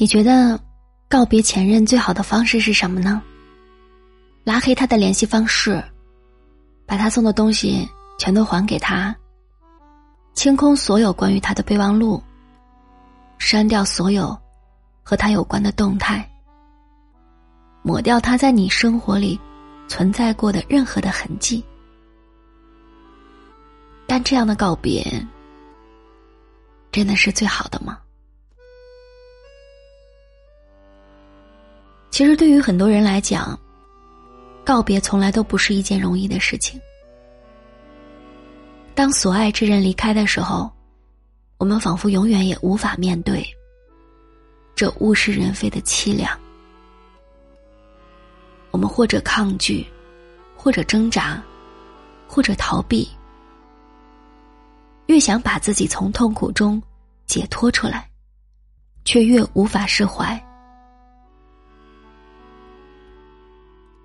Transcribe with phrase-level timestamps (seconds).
[0.00, 0.58] 你觉得
[1.08, 3.20] 告别前任最好的方式是什么呢？
[4.44, 5.82] 拉黑他的联系方式，
[6.86, 7.86] 把他送的东西
[8.16, 9.14] 全都还给他，
[10.34, 12.22] 清空所有关于他的备忘录，
[13.38, 14.38] 删掉所有
[15.02, 16.24] 和他有关的动态，
[17.82, 19.38] 抹掉他在你生活里
[19.88, 21.64] 存在过的任何的痕迹。
[24.06, 25.04] 但这样的告别，
[26.92, 27.98] 真的是最好的吗？
[32.18, 33.56] 其实，对于很多人来讲，
[34.64, 36.80] 告别从来都不是一件容易的事情。
[38.92, 40.68] 当所爱之人离开的时候，
[41.58, 43.46] 我们仿佛永远也无法面对
[44.74, 46.36] 这物是人非的凄凉。
[48.72, 49.86] 我们或者抗拒，
[50.56, 51.40] 或者挣扎，
[52.26, 53.08] 或者逃避，
[55.06, 56.82] 越想把自己从痛苦中
[57.26, 58.10] 解脱出来，
[59.04, 60.36] 却越无法释怀。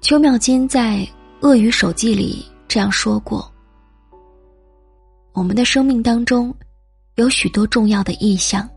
[0.03, 0.97] 邱妙金在
[1.39, 3.49] 《鳄鱼手记》里这样说过
[5.31, 6.53] ：“我们的生命当中
[7.15, 8.69] 有许多重要的意象，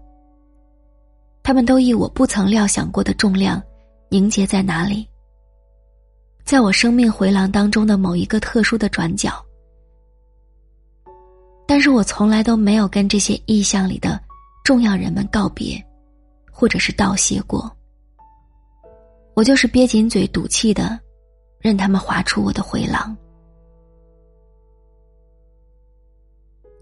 [1.42, 3.60] 他们都以我不曾料想过的重量
[4.08, 5.04] 凝结在哪里，
[6.44, 9.44] 在我生命回廊当中的某一个特殊的转角。
[11.66, 14.20] 但是我从来都没有跟这些意象里的
[14.62, 15.84] 重要人们告别，
[16.52, 17.69] 或者是道谢过。
[19.34, 20.97] 我就是憋紧嘴赌气的。”
[21.67, 23.17] 任他们划出我的回廊。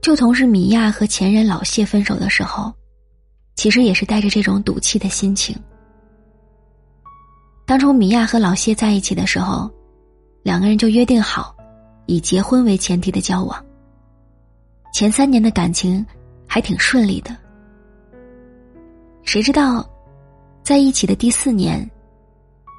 [0.02, 2.70] 就同是米娅和前任老谢分手的时候，
[3.54, 5.56] 其实也是带着这种赌气的心情。
[7.64, 9.70] 当初米娅和老谢在一起的时候，
[10.42, 11.56] 两个人就约定好，
[12.04, 13.64] 以结婚为前提的交往。
[14.92, 16.04] 前三年的感情
[16.46, 17.34] 还挺顺利的。
[19.22, 19.88] 谁知道，
[20.62, 21.90] 在一起的第四年。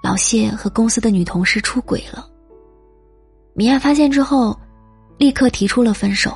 [0.05, 2.29] 老谢和公司的女同事出轨了。
[3.55, 4.55] 米娅发现之后，
[5.17, 6.31] 立刻提出了分手。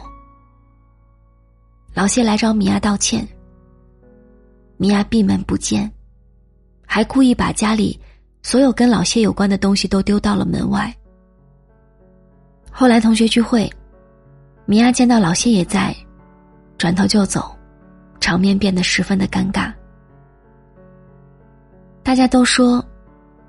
[1.93, 3.27] 老谢来找米娅道歉，
[4.77, 5.87] 米娅闭门不见，
[6.83, 7.99] 还故意把家里
[8.41, 10.91] 所有跟老谢有关的东西都丢到了门外。
[12.71, 13.71] 后来同学聚会，
[14.65, 15.95] 米娅见到老谢也在，
[16.75, 17.55] 转头就走，
[18.19, 19.71] 场面变得十分的尴尬。
[22.01, 22.83] 大家都说。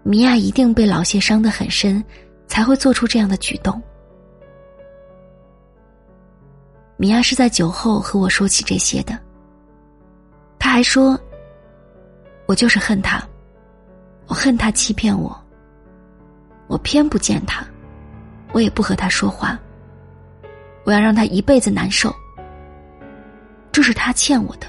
[0.02, 2.02] 米娅一定被老谢伤得很深，
[2.46, 3.80] 才会做出这样的举动。
[6.96, 9.18] 米娅是在酒后和我说起这些的。
[10.58, 11.18] 他还说
[12.46, 13.22] ：“我就是恨他，
[14.26, 15.38] 我恨他欺骗我。
[16.66, 17.66] 我偏不见他，
[18.52, 19.58] 我也不和他说话。
[20.84, 22.14] 我要让他一辈子难受。
[23.70, 24.66] 这是他欠我的。”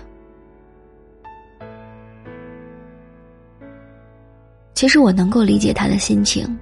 [4.82, 6.58] 其实我能够理解他的心情。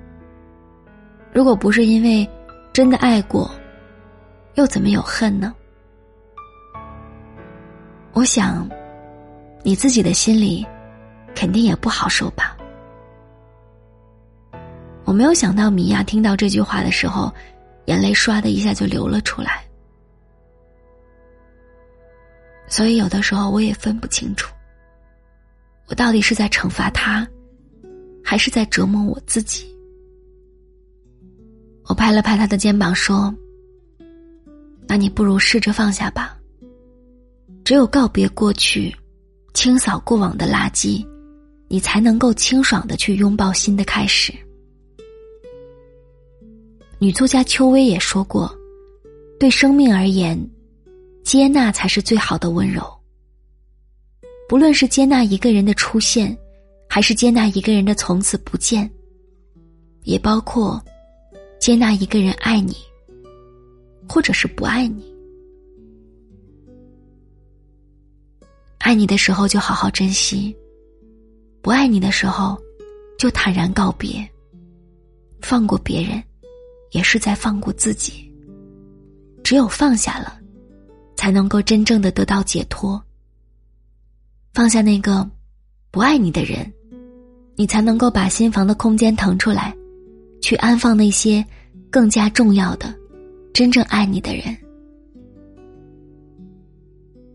[1.32, 2.30] 如果不是因为
[2.74, 3.50] 真的爱过，
[4.56, 5.56] 又怎么有恨呢？
[8.12, 8.70] 我想，
[9.64, 10.68] 你自己的心里
[11.34, 12.58] 肯定也不好受吧。
[15.06, 17.34] 我没有想到米娅听到这句话的时候，
[17.86, 19.64] 眼泪唰的一下就流了出来。
[22.68, 24.54] 所以有的时候我也分不清楚，
[25.88, 27.26] 我到底是在惩罚他。
[28.30, 29.66] 还是在折磨我自己。
[31.86, 33.34] 我拍了拍他的肩膀，说
[34.88, 36.38] ：“那你不如试着放下吧。
[37.66, 38.96] 只有告别过去，
[39.56, 41.04] 清扫过往的垃圾，
[41.70, 44.32] 你才能够清爽的去拥抱新的开始。”
[47.02, 48.56] 女作家秋薇也说过
[49.42, 50.40] ：“对生命而言，
[51.24, 52.84] 接纳才是最好的温柔。
[54.48, 56.38] 不论是接纳一个人的出现。”
[56.92, 58.90] 还是接纳一个人的从此不见，
[60.04, 60.84] 也包括
[61.60, 62.76] 接纳一个人爱你，
[64.10, 65.08] 或者是不爱你。
[68.80, 70.56] 爱你的时候就好好珍惜，
[71.62, 72.60] 不爱你的时候
[73.20, 74.28] 就坦然告别。
[75.42, 76.22] 放过别人，
[76.92, 78.34] 也是在放过自己。
[79.44, 80.40] 只有放下了，
[81.16, 83.02] 才能够真正的得到解脱。
[84.56, 85.30] 放下那个
[85.92, 86.74] 不爱你的人。
[87.60, 89.76] 你才能够把心房的空间腾出来，
[90.42, 91.46] 去安放那些
[91.92, 92.96] 更加重要的、
[93.54, 94.58] 真正爱你的人。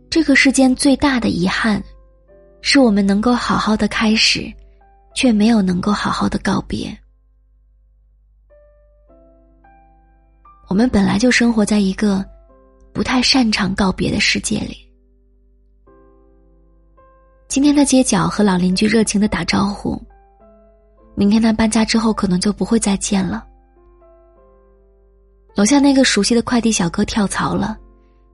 [0.09, 1.85] 这个世间最大的遗憾，
[2.63, 4.51] 是我们能够好好的开始，
[5.15, 6.89] 却没有能够好好的告别。
[10.71, 12.25] 我们本来就生活在一个
[12.95, 14.79] 不太擅长告别的世界里。
[17.47, 20.03] 今天的街角和老邻居热情的打招呼，
[21.15, 23.47] 明天他搬家之后可能就不会再见了。
[25.55, 27.79] 楼下那个熟悉的快递小哥跳槽了，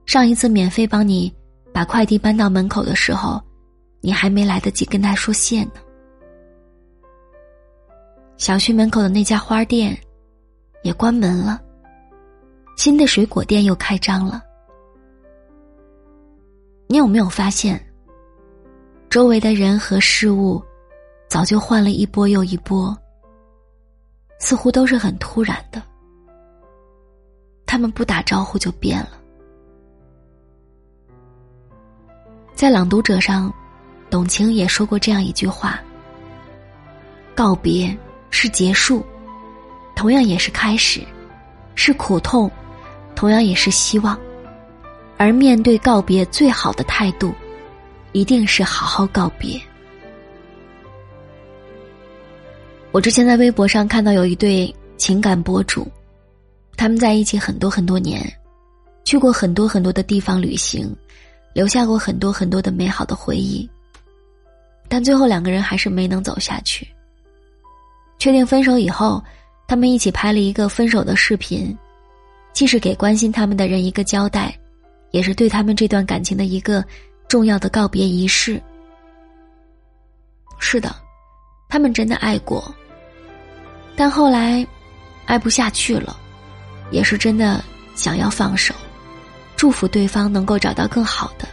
[0.06, 1.32] 上一次免费帮你
[1.73, 3.38] 把快递搬到门口的时候，
[4.00, 5.73] 你还没来得及跟他说谢呢。
[8.38, 9.94] 小区门口的那家花店
[10.82, 11.61] 也关门了，
[12.79, 14.43] 新的水果店又开张了。
[16.88, 17.79] 你有没有发现，
[19.11, 20.61] 周围的人和事物
[21.31, 22.94] 早就换了一波又一波，
[24.41, 25.81] 似乎都是很突然的。
[27.65, 29.11] 他们不打招呼就变了。
[32.53, 33.55] 在《朗读者》上，
[34.11, 35.79] 董卿也说过这样一句话
[37.32, 37.97] ：“告别
[38.31, 39.06] 是结束，
[39.94, 41.03] 同样也是开始；
[41.77, 42.50] 是苦痛，
[43.15, 44.19] 同样也是希望。
[45.17, 47.32] 而面对告别，最好的态度，
[48.11, 49.62] 一定是好好告别。”
[52.93, 55.87] 我之前在微博上看到有一对情感博主。
[56.77, 58.21] 他们在一起很多很多年，
[59.05, 60.91] 去过很多很多的地方旅行，
[61.53, 63.69] 留下过很多很多的美好的回忆。
[64.89, 66.89] 但最后两个人还是没能走下去。
[68.19, 69.23] 确定分手以后，
[69.69, 71.77] 他们一起拍了一个分手的视频，
[72.53, 74.53] 既是给关心他们的人一个交代，
[75.11, 76.85] 也是对他们这段感情的一个
[77.29, 78.61] 重要的告别仪式。
[80.59, 80.97] 是的，
[81.70, 82.75] 他们真的爱过，
[83.96, 84.67] 但后来
[85.25, 86.17] 爱不下去了。
[86.90, 87.62] 也是真的
[87.94, 88.75] 想要放手，
[89.55, 91.46] 祝福对方能够找到更好的。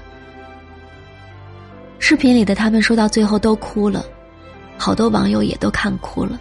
[2.00, 4.04] 视频里的他们说到最后都哭了，
[4.80, 6.40] 好多网友也都看哭了。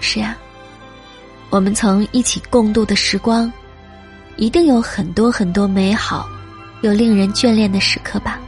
[0.00, 0.36] 是呀，
[1.48, 3.52] 我们曾一起共度的时光，
[4.36, 6.28] 一定有很多很多美好
[6.80, 8.40] 又令人眷恋的时刻吧。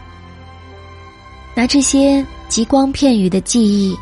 [1.55, 3.97] 拿这些极光片语的记忆，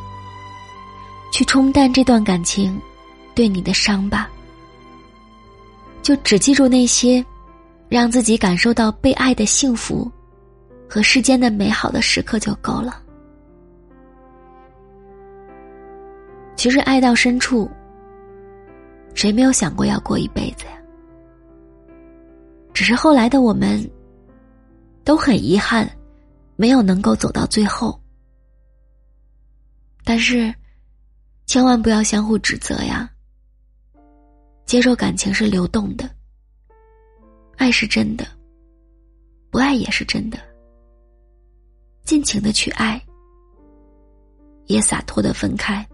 [1.32, 2.80] 去冲淡这段感情。
[3.34, 4.28] 对你的伤吧，
[6.02, 7.24] 就只记住那些
[7.88, 10.12] 让自己感受到被爱的幸福
[10.86, 13.00] 和世间的美好的时刻就够了。
[16.56, 17.70] 其实爱到深处，
[19.14, 20.72] 谁没有想过要过一辈子呀？
[22.74, 23.82] 只是后来的我们
[25.04, 25.90] 都很遗憾，
[26.56, 27.98] 没有能够走到最后。
[30.04, 30.52] 但是，
[31.46, 33.08] 千万不要相互指责呀。
[34.64, 36.08] 接受感情是流动的，
[37.56, 38.26] 爱是真的，
[39.50, 40.38] 不爱也是真的。
[42.04, 43.00] 尽情的去爱，
[44.66, 45.86] 也洒脱的分开，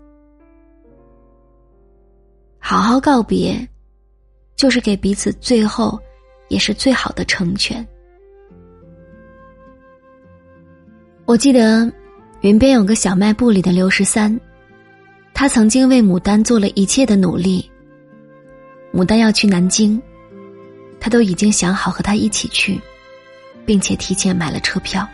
[2.58, 3.68] 好好告别，
[4.56, 6.00] 就是给彼此最后，
[6.48, 7.86] 也是最好的成全。
[11.26, 11.92] 我记得，
[12.40, 14.38] 云边有个小卖部里的刘十三，
[15.34, 17.68] 他曾经为牡丹做了一切的努力。
[18.92, 20.00] 牡丹要去南京，
[21.00, 22.80] 他都已经想好和他一起去，
[23.66, 25.06] 并且提前买了车票。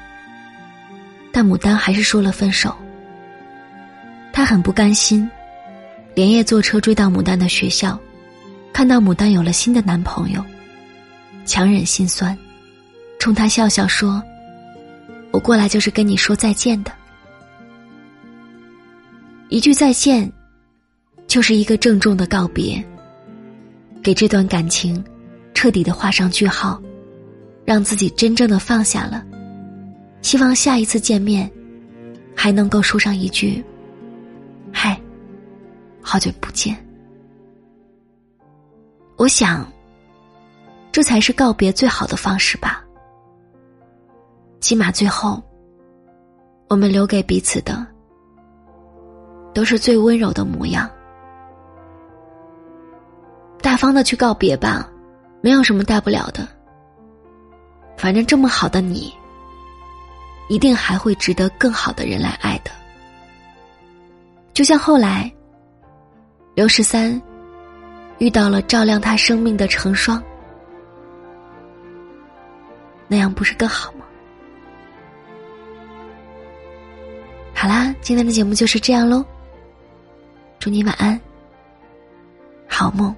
[1.32, 2.76] 但牡丹还是说了分手。
[4.30, 5.28] 他很不甘心，
[6.14, 7.98] 连夜坐车追到牡丹的学校，
[8.70, 10.44] 看到牡丹有了新的男朋友，
[11.46, 12.36] 强忍心酸，
[13.18, 14.22] 冲他笑笑说
[15.32, 16.92] ：“我过来就是跟你说再见的。”
[19.54, 20.28] 一句再见，
[21.28, 22.84] 就是一个郑重的告别。
[24.02, 25.02] 给这段感情
[25.54, 26.82] 彻底的画上句号，
[27.64, 29.24] 让自己真正的放下了。
[30.22, 31.48] 希望下一次见面，
[32.34, 33.64] 还能够说上一句
[34.74, 35.00] ：“嗨，
[36.02, 36.76] 好久不见。”
[39.14, 39.64] 我想，
[40.90, 42.84] 这才是告别最好的方式吧。
[44.58, 45.40] 起码最后，
[46.68, 47.86] 我们留给彼此的，
[49.54, 50.90] 都是最温柔的模样。
[53.62, 54.86] 大方的去告别吧，
[55.40, 56.46] 没有什么大不了的。
[57.96, 59.14] 反正这么好的你，
[60.48, 62.70] 一定还会值得更好的人来爱的。
[64.52, 65.32] 就像后来，
[66.54, 67.20] 刘十三
[68.18, 70.22] 遇到了照亮他生命的成双，
[73.08, 74.04] 那样不是更好吗？
[77.54, 79.24] 好啦，今天的节目就是这样喽。
[80.64, 81.20] 祝你晚安，
[82.66, 83.14] 好梦。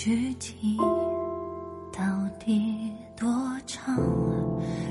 [0.00, 0.76] 具体
[1.92, 2.04] 到
[2.38, 3.28] 底多
[3.66, 3.96] 长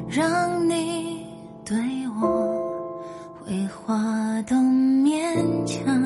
[0.06, 1.26] 让你
[1.64, 1.78] 对
[2.20, 2.94] 我
[3.40, 5.98] 回话都勉强。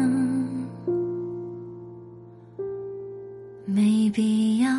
[3.65, 4.69] 没必要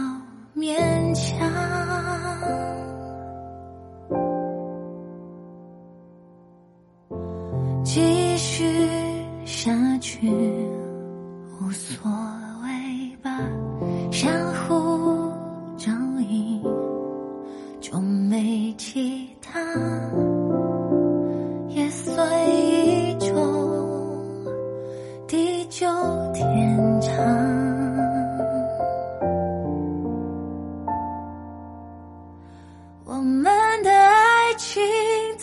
[0.54, 1.50] 勉强
[7.82, 8.64] 继续
[9.44, 10.30] 下去
[11.60, 12.21] 无所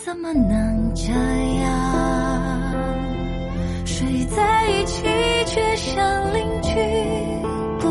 [0.09, 1.13] 怎么能这
[1.61, 2.73] 样？
[3.85, 5.03] 睡在一起
[5.45, 6.73] 却像邻居
[7.79, 7.87] 不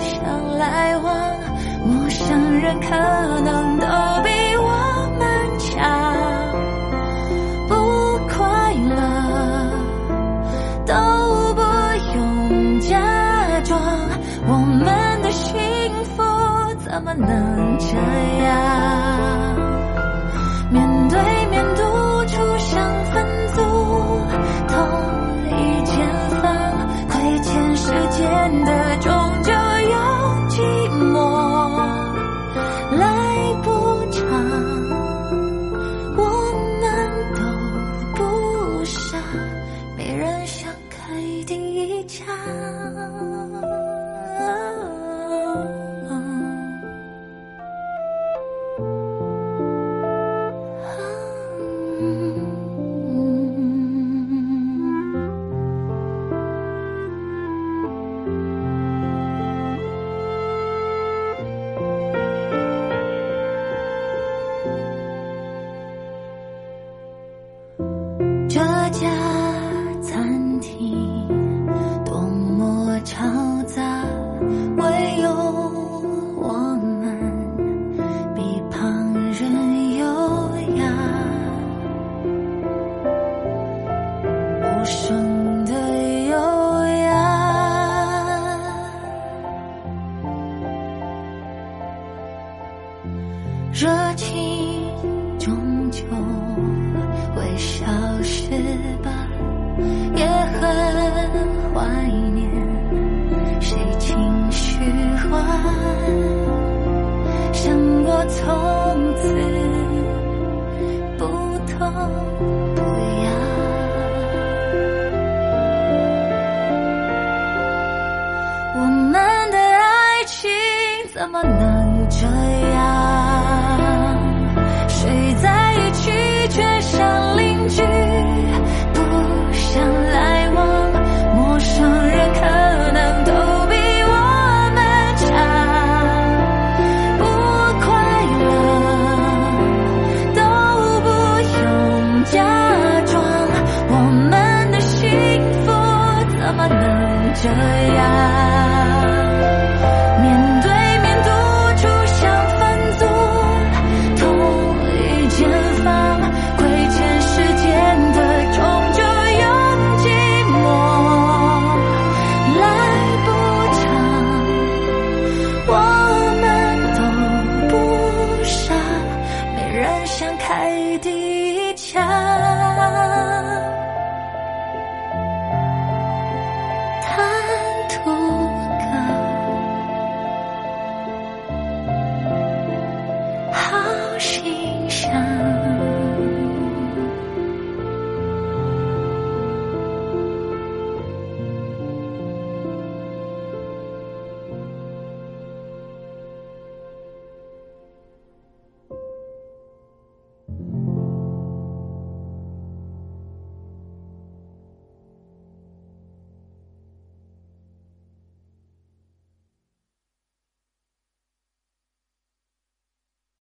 [0.00, 1.36] 想来往
[1.86, 2.88] 陌生人可
[3.42, 3.86] 能都